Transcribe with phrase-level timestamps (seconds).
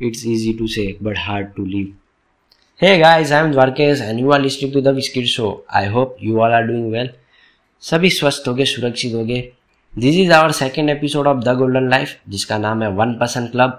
[0.00, 1.88] It's easy to say, but hard to live.
[2.80, 5.64] Hey guys, I'm Dwarkesh and you are listening to the Whiskey Show.
[5.68, 7.10] I hope you all are doing well.
[7.82, 9.40] सभी स्वस्थ होगे सुरक्षित होगे
[9.94, 13.78] this is our second episode of the golden life जिसका नाम है one percent club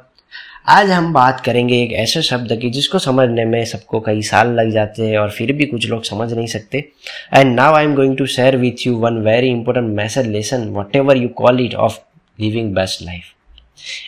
[0.77, 4.71] आज हम बात करेंगे एक ऐसे शब्द की जिसको समझने में सबको कई साल लग
[4.71, 6.87] जाते हैं और फिर भी कुछ लोग समझ नहीं सकते
[7.35, 11.17] and now I am going to share with you one very important message lesson whatever
[11.17, 11.99] you call it of
[12.39, 13.33] living best life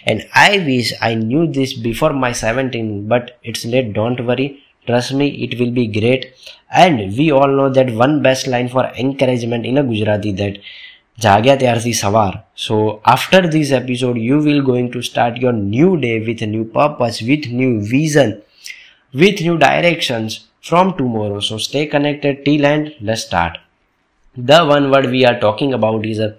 [0.06, 4.60] And I wish I knew this before my 17, but it's late, don't worry.
[4.88, 6.34] Trust me, it will be great.
[6.70, 10.58] And we all know that one best line for encouragement in a Gujarati that
[11.24, 16.20] જાગ્યા ત્યારથી sawar." So after this episode, you will going to start your new day
[16.20, 18.42] with new purpose, with new vision,
[19.14, 21.40] with new directions from tomorrow.
[21.40, 23.54] So stay connected till and let's start.
[24.36, 26.36] The one word we are talking about is a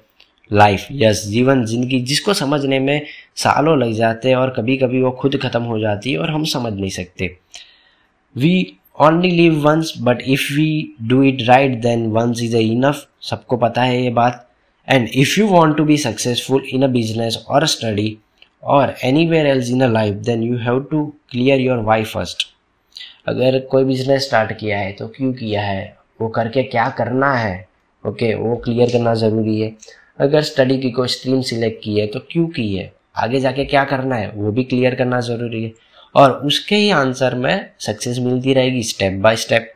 [0.54, 5.10] life yes जीवन ज़िंदगी जिसको समझने में सालों लग जाते हैं और कभी कभी वो
[5.20, 7.36] खुद ख़त्म हो जाती है और हम समझ नहीं सकते।
[8.37, 8.54] We
[8.98, 10.70] only live once but if we
[11.02, 14.40] do it right then once is enough सबको पता है ये बात।
[14.88, 18.16] And if you want to be successful in a business or study
[18.62, 18.95] और
[19.26, 22.46] anywhere else in a life then you have to clear your why first
[23.29, 25.96] अगर कोई business start किया है तो क्यों किया है?
[26.20, 27.57] वो करके क्या करना है?
[28.04, 29.73] ओके okay, वो क्लियर करना ज़रूरी है।
[30.18, 32.93] अगर स्टडी की कोई स्ट्रीम सिलेक्ट की है तो क्यों की है?
[33.16, 34.30] आगे जाके क्या करना है?
[34.30, 35.73] वो भी क्लियर करना ज़रूरी है।
[36.15, 39.73] और उसके ही आंसर में सक्सेस मिलती रहेगी स्टेप बाय स्टेप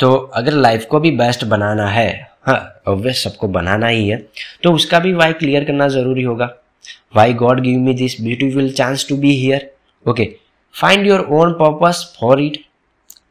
[0.00, 2.10] तो अगर लाइफ को भी बेस्ट बनाना है
[2.46, 4.16] हाँ ऑब्वियस सबको बनाना ही है
[4.62, 6.50] तो उसका भी वाई क्लियर करना ज़रूरी होगा।
[7.16, 9.70] Why God give me this beautiful chance to be here
[10.06, 10.28] okay
[10.74, 12.58] find your own purpose for it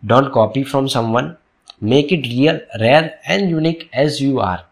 [0.06, 1.32] don't copy from someone
[1.84, 4.64] make it real rare and unique as you are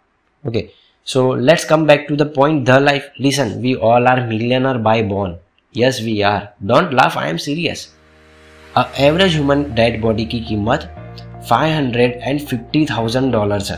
[0.43, 0.67] okay
[1.07, 5.01] so let's come back to the point the life listen we all are millionaire by
[5.03, 5.35] born
[5.75, 7.87] yes we are don't laugh I am serious
[8.77, 10.83] a average human dead body की कीमत
[11.49, 13.77] five hundred and fifty thousand dollars है।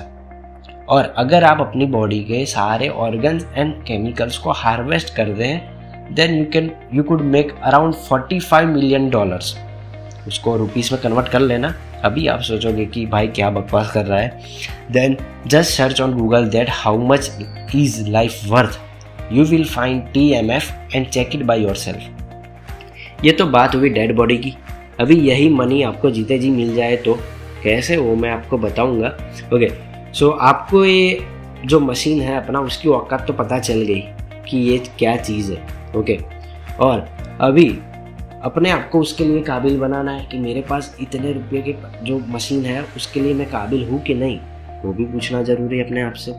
[0.89, 6.35] और अगर आप अपनी body के सारे organs and chemicals को हार्वेस्ट कर दें then
[6.35, 9.55] you can you could make around 45 million dollars
[10.27, 11.73] उसको रुपीस में कन्वर्ट कर लेना।
[12.05, 14.39] अभी आप सोचोगे कि भाई क्या बकवास कर रहा है।
[14.91, 15.17] Then
[15.47, 17.31] just search on Google that how much
[17.75, 18.79] is life worth
[19.33, 23.89] you will find T M F and check it by yourself ये तो बात हुई
[23.89, 24.53] डेड बॉडी की।
[24.99, 27.13] अभी यही मनी आपको जीते जी मिल जाए तो
[27.63, 29.07] कैसे वो मैं आपको बताऊँगा।
[29.53, 29.69] ओके
[30.13, 31.19] सो आपको ये
[31.65, 34.03] जो मशीन है अपना, उसकी औकात तो पता चल गई
[34.49, 35.57] कि ये क्या चीज़ है।
[35.95, 36.17] ओके
[36.79, 37.07] और
[37.41, 37.69] अभी
[38.43, 42.17] अपने आप को उसके लिए काबिल बनाना है कि मेरे पास इतने रुपये की जो
[42.27, 44.39] मशीन है, उसके लिए मैं काबिल हूँ कि नहीं,
[44.85, 46.31] वो भी पूछना ज़रूरी है अपने आप से।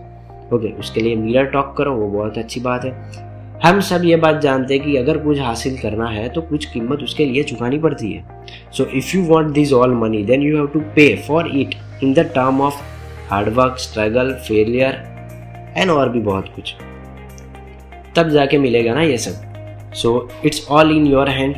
[0.52, 4.40] ओके, उसके लिए मिरर टॉक करो, वो बहुत अच्छी बात है। हम सब ये बात
[4.40, 8.12] जानते हैं कि अगर कुछ हासिल करना है तो कुछ कीमत उसके लिए चुकानी पड़ती
[8.12, 11.74] है। So if you want this all money then you have to pay for it
[12.02, 12.82] in the term of
[13.30, 15.02] hard work struggle failure
[15.76, 16.74] and और भी बहुत कुछ।
[18.16, 21.56] तब जाके मिलेगा ना ये सब। So it's all in your hand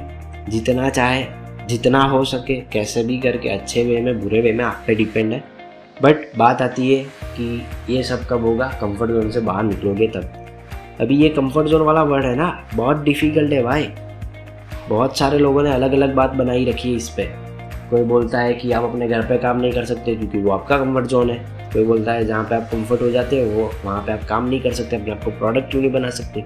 [0.49, 1.25] जितना चाहे,
[1.69, 5.33] जितना हो सके, कैसे भी करके, अच्छे वे में, बुरे वे में, आप पे डिपेंड
[5.33, 5.45] है।
[6.03, 7.05] बट बात आती है
[7.37, 8.67] कि ये सब कब होगा?
[8.67, 10.47] कंफर्ट जोन से बाहर निकलोगे तब।
[11.01, 13.89] अभी ये कंफर्ट जोन वाला वर्ड है ना, बहुत डिफ़िकल्ट है भाई।
[14.89, 17.45] बहुत सारे लोगों ने अलग अलग बात बनाई रखी है इस पर
[17.91, 20.79] कोई बोलता है कि आप अपने घर पे काम नहीं कर सकते क्योंकि वो आपका
[20.79, 24.03] कंफर्ट जोन है। कोई बोलता है जहाँ पे आप कंफर्ट हो जाते हो, वो वहाँ
[24.03, 26.45] पे आप काम नहीं कर सकते, अपने आपको प्रोडक्ट क्यों नहीं बना सकते?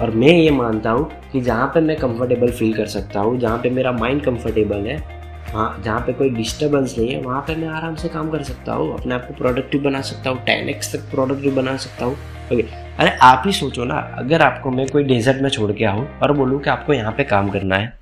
[0.00, 3.58] और मैं ये मानता हूँ कि जहाँ पे मैं कंफर्टेबल फील कर सकता हूँ, जहाँ
[3.58, 4.98] पे मेरा माइंड कंफर्टेबल है
[5.46, 8.72] हाँ जहाँ पे कोई डिस्टर्बेंस नहीं है, वहाँ पे मैं आराम से काम कर सकता
[8.72, 12.14] हूँ, अपने आप को प्रोडक्टिव बना सकता हूँ टेन एक्स तक प्रोडक्टिव बना सकता हूँ।
[12.52, 16.06] ओके अरे, आप ही सोचो ना, अगर आपको मैं कोई डेजर्ट में छोड़ के आऊँ
[16.22, 17.92] और बोलूँ कि आपको यहाँ पे काम करना है,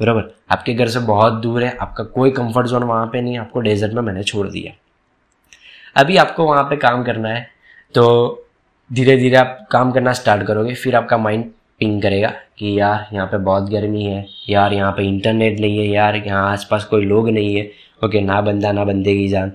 [0.00, 0.30] बराबर?
[0.50, 3.92] आपके घर से बहुत दूर है, आपका कोई कंफर्ट जोन वहाँ पे नहीं आपको डेजर्ट
[3.92, 4.72] में मैंने छोड़ दिया।
[5.96, 7.46] अभी आपको वहाँ पे काम करना है
[7.94, 8.04] तो
[8.90, 11.44] धीरे धीरे आप काम करना स्टार्ट करोगे फिर आपका माइंड
[11.80, 15.86] पिंग करेगा कि यार यहाँ पे बहुत गर्मी है यार यहाँ पे इंटरनेट नहीं है
[15.86, 17.70] यार यहाँ आसपास कोई लोग नहीं है
[18.04, 19.52] ओके ना बंदा ना बंदे की जान।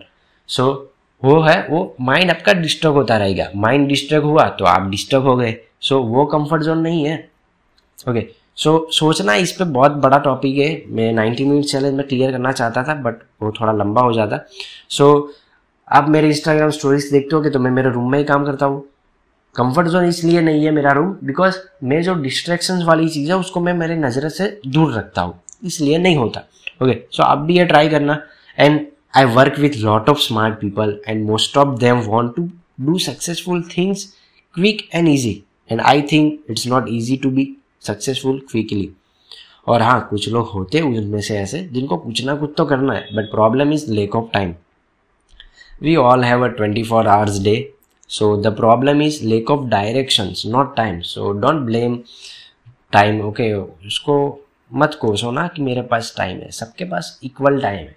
[0.49, 0.77] सो so,
[1.23, 5.35] वो है वो माइंड आपका डिस्टर्ब होता रहेगा। माइंड डिस्टर्ब हुआ तो आप डिस्टर्ब हो
[5.35, 7.15] गए। सो so, वो कंफर्ट जोन नहीं है।
[8.09, 11.93] ओके okay, सो so, सोचना इस पर बहुत बड़ा टॉपिक है। मैं नाइन्टी मिनट चैलेंज
[11.95, 14.45] में क्लियर करना चाहता था बट वो थोड़ा लंबा हो जाता।
[14.89, 15.33] सो so,
[15.87, 18.65] आप मेरे इंस्टाग्राम स्टोरीज देखते हो कि तो मैं मेरे रूम में ही काम करता
[18.65, 18.85] हूँ।
[19.55, 23.59] कंफर्ट जोन इसलिए नहीं है मेरा रूम बिकॉज़ मैं जो डिस्ट्रैक्शन वाली चीज़ है, उसको
[23.59, 26.43] मैं मेरे नज़र से दूर रखता हूँ। इसलिए नहीं होता।
[26.83, 28.21] ओके सो आप भी ये ट्राई करना।
[28.57, 28.79] And
[29.13, 32.49] I work with lot of smart people and most of them want to
[32.81, 34.05] do successful things
[34.55, 37.47] quick and easy and I think it's not easy to be
[37.87, 38.89] successful quickly
[39.67, 43.15] और हाँ कुछ लोग होते उनमें से ऐसे, जिनको कुछ ना कुछ तो करना है
[43.15, 44.53] but problem is lack of time
[45.81, 47.55] we all have a twenty four hours day
[48.11, 51.99] so the problem is lack of directions not time so don't blame
[52.93, 54.17] time okay उसको
[54.71, 57.95] मत कोसो ना कि मेरे पास टाइम है। सबके पास इक्वल टाइम है।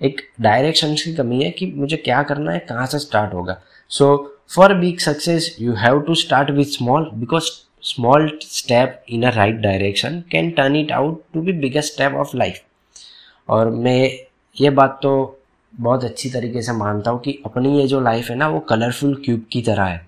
[0.00, 3.60] एक डायरेक्शन की कमी है कि मुझे क्या करना है, कहाँ से स्टार्ट होगा।
[3.90, 4.16] So
[4.54, 7.50] for big success you have to start with small because
[7.84, 12.36] small step in a right direction can turn it out to be biggest step of
[12.36, 12.62] life
[13.48, 14.10] और मैं
[14.56, 15.35] ये बात तो
[15.78, 19.14] बहुत अच्छी तरीके से मानता हूँ कि अपनी ये जो लाइफ है ना, वो कलरफुल
[19.24, 20.00] क्यूब की तरह है।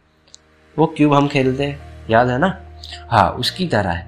[0.76, 1.79] वो क्यूब हम खेलते हैं,
[2.11, 2.59] याद है ना?
[3.11, 4.06] हाँ उसकी तरह है।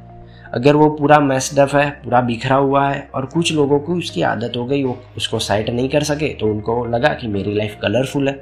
[0.55, 4.57] अगर वो पूरा मैसडफ है, पूरा बिखरा हुआ है और कुछ लोगों को उसकी आदत
[4.57, 8.29] हो गई, वो उसको साइट नहीं कर सके तो उनको लगा कि मेरी लाइफ कलरफुल
[8.29, 8.35] है।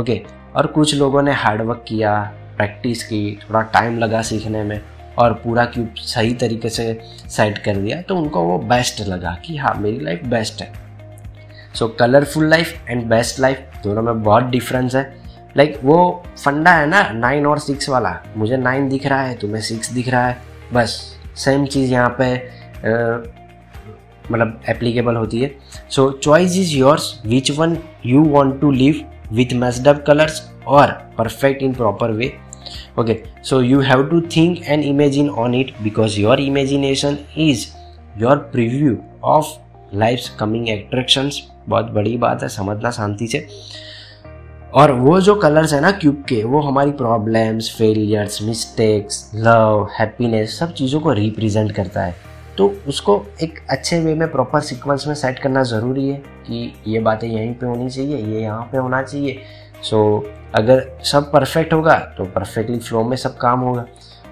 [0.00, 0.20] ओके
[0.56, 2.20] और कुछ लोगों ने हार्डवर्क किया
[2.56, 4.80] प्रैक्टिस की, थोड़ा टाइम लगा सीखने में
[5.18, 6.92] और पूरा क्यूब सही तरीके से
[7.28, 10.89] सेट कर दिया तो उनको वो बेस्ट लगा कि हाँ मेरी लाइफ बेस्ट है।
[11.80, 15.02] So colourful life and best life दोनों में बहुत डिफरेंस है।
[15.56, 19.36] लाइक like, वो फंडा है ना नाइन और सिक्स वाला। मुझे नाइन दिख रहा है
[19.38, 20.36] तुम्हें सिक्स दिख रहा है।
[20.72, 20.90] बस
[21.44, 22.34] सेम चीज़ यहाँ पे
[24.32, 25.50] मतलब एप्लीकेबल होती है।
[25.90, 29.00] So choice is yours which one you want to live
[29.32, 32.32] with messed up colours और perfect in proper way
[32.98, 37.66] okay so you have to think and imagine on it because your imagination is
[38.18, 39.58] your preview of
[39.94, 43.46] life coming attractions बहुत बड़ी बात है समझना शांति से।
[44.74, 50.58] और वो जो कलर्स है ना क्यूब के वो हमारी problems failures mistakes love happiness
[50.58, 52.14] सब चीज़ों को रिप्रेजेंट करता है।
[52.58, 56.16] तो उसको एक अच्छे वे में प्रॉपर सीक्वेंस में सेट करना ज़रूरी है
[56.46, 59.40] कि ये बातें यहीं पे होनी चाहिए ये यहाँ पे होना चाहिए।
[59.82, 63.84] सो so, अगर सब परफेक्ट होगा तो परफेक्टली फ्लो में सब काम होगा।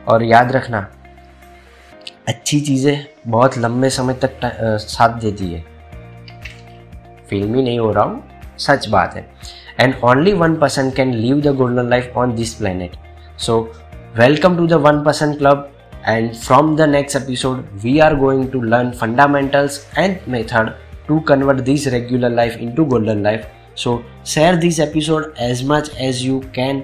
[0.09, 0.81] और याद रखना
[2.29, 4.41] अच्छी चीज़ें बहुत लंबे समय तक
[4.81, 5.65] साथ देती है।
[7.31, 8.23] फिल्मी नहीं हो रहा हूँ,
[8.59, 9.25] सच बात है।
[9.81, 12.97] And only one person can live the golden life on this planet
[13.39, 13.59] so
[14.19, 15.71] welcome to the one person club
[16.07, 20.71] and from the next episode we are going to learn fundamentals and method
[21.09, 23.47] to convert this regular life into golden life
[23.77, 26.83] so share this episode as much as you can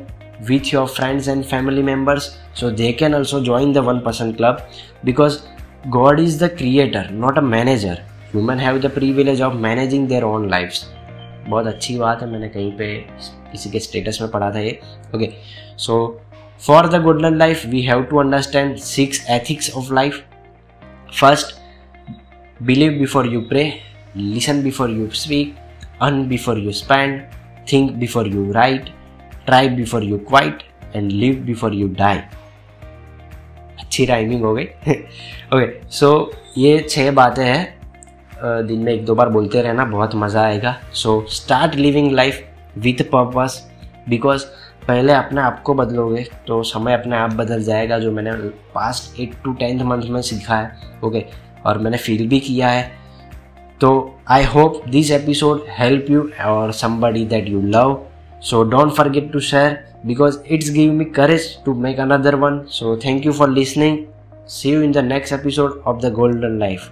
[0.48, 4.62] with your friends and family members so they can also join the 1% club
[5.04, 5.46] because
[5.90, 7.96] God is the creator, not a manager.
[8.32, 10.84] Human have the privilege of managing their own lives.
[11.48, 12.86] बहुत अच्छी बात है मैंने कहीं पे
[13.52, 14.78] किसी के status में पढ़ा था ये
[15.14, 15.30] okay
[15.84, 15.96] so
[16.66, 20.22] for the golden life we have to understand six ethics of life
[21.20, 21.54] first
[22.62, 23.64] believe before you pray
[24.16, 25.54] listen before you speak
[26.02, 27.20] earn before you spend
[27.72, 28.90] think before you write
[29.46, 30.62] try before you quit
[30.96, 32.18] and live before you die
[33.78, 34.64] अच्छी rhyming हो गई।
[35.54, 40.42] Okay so ये छह बातें हैं। दिन में एक दो बार बोलते रहना, बहुत मज़ा
[40.42, 42.42] आएगा। So start living life
[42.78, 43.60] with purpose
[44.08, 44.44] because
[44.88, 48.32] पहले अपने आप को बदलोगे तो समय अपने आप बदल जाएगा, जो मैंने
[48.74, 51.64] past eight to tenth month में सीखा है। Okay okay?
[51.66, 52.90] और मैंने फील भी किया है।
[53.80, 57.94] तो I hope this episode help you और somebody that you love
[58.48, 62.68] So don't forget to share because it's giving me courage to make another one.
[62.68, 64.12] So thank you for listening.
[64.44, 66.90] See you in the next episode of The Golden Life.